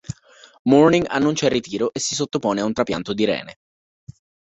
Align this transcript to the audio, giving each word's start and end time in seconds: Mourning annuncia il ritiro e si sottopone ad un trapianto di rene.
Mourning 0.65 1.05
annuncia 1.09 1.45
il 1.45 1.51
ritiro 1.51 1.93
e 1.93 1.99
si 1.99 2.15
sottopone 2.15 2.59
ad 2.61 2.65
un 2.65 2.73
trapianto 2.73 3.13
di 3.13 3.23
rene. 3.23 3.57